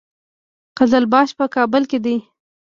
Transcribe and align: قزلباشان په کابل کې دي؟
قزلباشان 0.77 1.37
په 1.39 1.45
کابل 1.55 1.83
کې 1.91 1.97
دي؟ 2.05 2.15